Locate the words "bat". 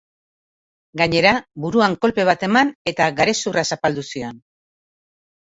2.31-2.47